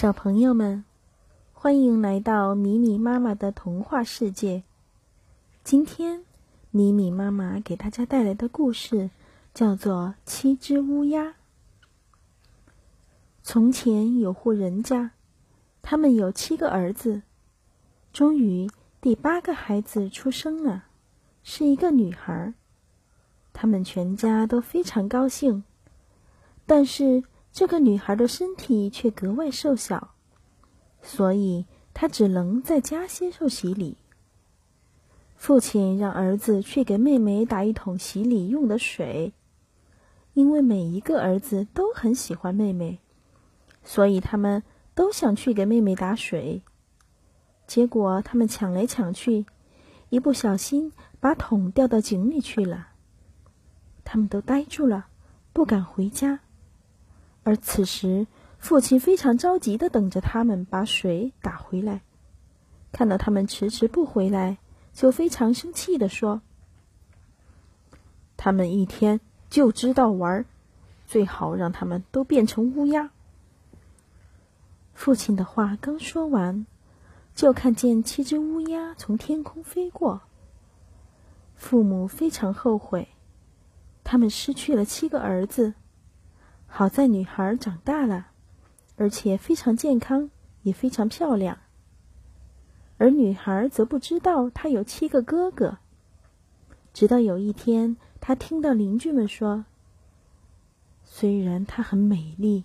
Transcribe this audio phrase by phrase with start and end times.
[0.00, 0.82] 小朋友们，
[1.52, 4.62] 欢迎来到米米妈妈的童话世界。
[5.62, 6.24] 今天，
[6.70, 9.10] 米米妈妈给大家带来的故事
[9.52, 11.24] 叫做《七只乌鸦》。
[13.42, 15.10] 从前有户人家，
[15.82, 17.20] 他们有七个儿子。
[18.10, 18.70] 终于，
[19.02, 20.84] 第八个孩子出生了，
[21.42, 22.54] 是一个女孩。
[23.52, 25.62] 他们全家都非常高兴，
[26.64, 27.22] 但是。
[27.52, 30.14] 这个女孩的身体却格外瘦小，
[31.02, 33.96] 所以她只能在家接受洗礼。
[35.36, 39.32] 父亲让儿子去给妹妹打一桶洗礼用的水，
[40.34, 43.00] 因为每一个儿子都很喜欢妹妹，
[43.82, 44.62] 所以他们
[44.94, 46.62] 都想去给妹妹打水。
[47.66, 49.46] 结果他们抢来抢去，
[50.10, 52.88] 一不小心把桶掉到井里去了。
[54.04, 55.06] 他们都呆住了，
[55.52, 56.40] 不敢回家。
[57.42, 58.26] 而此时，
[58.58, 62.02] 父亲非常着急的等着他们把水打回来。
[62.92, 64.58] 看到他们迟迟不回来，
[64.92, 66.42] 就非常生气的说
[68.36, 70.44] ：“他们一天就知道玩，
[71.06, 73.10] 最好让他们都变成乌鸦。”
[74.92, 76.66] 父亲的话刚说完，
[77.34, 80.20] 就看见七只乌鸦从天空飞过。
[81.54, 83.08] 父母非常后悔，
[84.04, 85.72] 他们失去了七个儿子。
[86.72, 88.28] 好在女孩长大了，
[88.96, 90.30] 而且非常健康，
[90.62, 91.58] 也非常漂亮。
[92.96, 95.78] 而女孩则不知道她有七个哥哥。
[96.94, 99.64] 直到有一天，她听到邻居们说
[101.04, 102.64] ：“虽然她很美丽，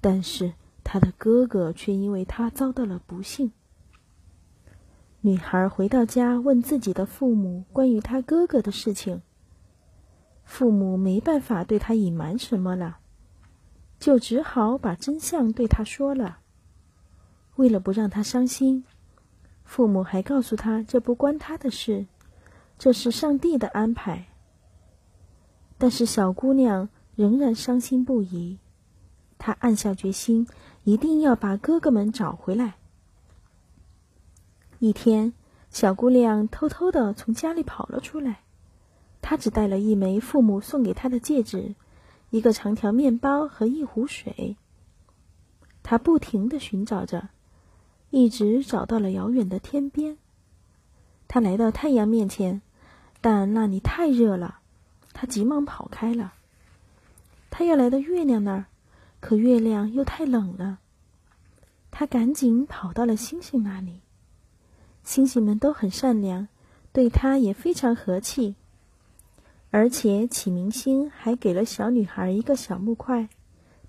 [0.00, 0.52] 但是
[0.84, 3.52] 她的哥哥却因为她遭到了不幸。”
[5.22, 9.22] 女孩回到家，问自己的父母关于她哥哥的事情。
[10.44, 12.98] 父母没办法对她隐瞒什么了。
[14.00, 16.38] 就只好把真相对他说了。
[17.56, 18.82] 为了不让他伤心，
[19.62, 22.06] 父母还告诉他这不关他的事，
[22.78, 24.26] 这是上帝的安排。
[25.76, 28.58] 但是小姑娘仍然伤心不已，
[29.38, 30.46] 她暗下决心，
[30.84, 32.76] 一定要把哥哥们找回来。
[34.78, 35.34] 一天，
[35.70, 38.40] 小姑娘偷偷的从家里跑了出来，
[39.20, 41.74] 她只带了一枚父母送给她的戒指。
[42.30, 44.56] 一个长条面包和一壶水。
[45.82, 47.28] 他不停的寻找着，
[48.10, 50.16] 一直找到了遥远的天边。
[51.26, 52.62] 他来到太阳面前，
[53.20, 54.60] 但那里太热了，
[55.12, 56.34] 他急忙跑开了。
[57.50, 58.66] 他要来到月亮那儿，
[59.20, 60.78] 可月亮又太冷了。
[61.90, 64.00] 他赶紧跑到了星星那里，
[65.02, 66.46] 星星们都很善良，
[66.92, 68.54] 对他也非常和气。
[69.70, 73.28] 而且启明星还给了小女孩一个小木块，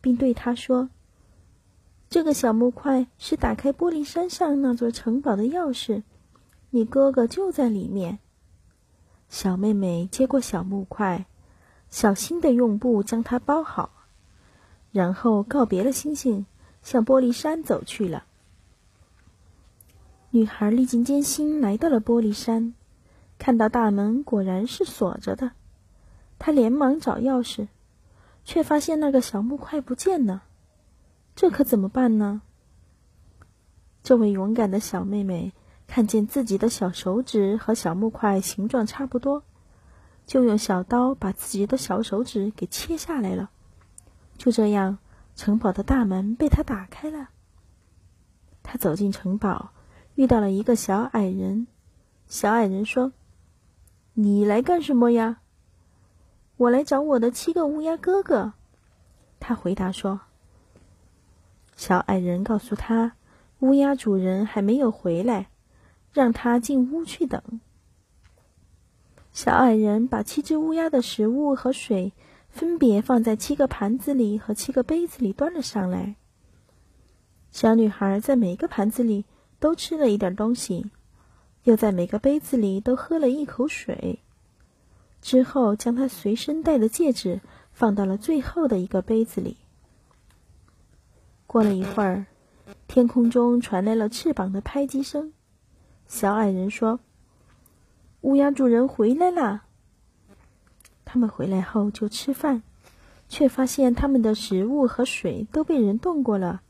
[0.00, 0.90] 并对她说
[2.10, 6.02] ：“这个小木块是打开玻璃山上那座城堡的钥匙，
[6.68, 8.18] 你哥哥就在里面。”
[9.30, 11.24] 小妹妹接过小木块，
[11.88, 13.90] 小心的用布将它包好，
[14.92, 16.44] 然后告别了星星，
[16.82, 18.24] 向玻璃山走去了。
[20.30, 22.74] 女孩历尽艰辛来到了玻璃山，
[23.38, 25.52] 看到大门果然是锁着的。
[26.40, 27.68] 他连忙找钥匙，
[28.44, 30.42] 却发现那个小木块不见了。
[31.36, 32.40] 这可怎么办呢？
[34.02, 35.52] 这位勇敢的小妹妹
[35.86, 39.42] 看见自己的小手指和小木块形状差不多，
[40.24, 43.50] 就用小刀把自己的小手指给切下来了。
[44.38, 44.96] 就这样，
[45.36, 47.28] 城堡的大门被他打开了。
[48.62, 49.72] 他走进城堡，
[50.14, 51.66] 遇到了一个小矮人。
[52.26, 53.12] 小矮人说
[54.14, 55.39] ：“你来干什么呀？”
[56.60, 58.52] 我来找我的七个乌鸦哥哥，
[59.38, 60.20] 他回答说。
[61.74, 63.12] 小矮人告诉他，
[63.60, 65.48] 乌鸦主人还没有回来，
[66.12, 67.42] 让他进屋去等。
[69.32, 72.12] 小矮人把七只乌鸦的食物和水
[72.50, 76.16] 分别放在七个盘子里和七个杯子里端了上来。
[77.50, 79.24] 小女孩在每个盘子里
[79.58, 80.90] 都吃了一点东西，
[81.64, 84.18] 又在每个杯子里都喝了一口水。
[85.22, 87.40] 之后，将他随身带的戒指
[87.72, 89.56] 放到了最后的一个杯子里。
[91.46, 92.26] 过了一会儿，
[92.88, 95.32] 天空中传来了翅膀的拍击声。
[96.06, 97.00] 小矮人说
[98.22, 99.64] ：“乌鸦主人回来啦！”
[101.04, 102.62] 他们回来后就吃饭，
[103.28, 106.62] 却发现他们的食物和水都被人动过了。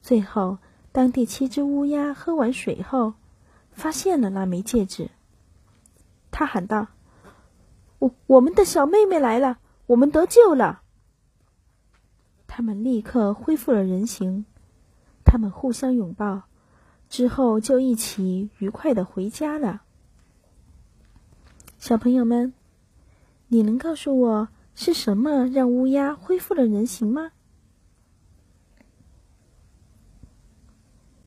[0.00, 0.58] 最后，
[0.92, 3.14] 当第七只乌鸦喝完水后，
[3.72, 5.10] 发现了那枚戒指。
[6.30, 6.86] 他喊道。
[8.26, 10.82] 我们的小妹妹来了，我们得救了。
[12.46, 14.44] 他们立刻恢复了人形，
[15.24, 16.42] 他们互相拥抱，
[17.08, 19.82] 之后就一起愉快的回家了。
[21.78, 22.54] 小朋友们，
[23.48, 27.32] 你能告诉我是什么让乌鸦恢复了人形吗？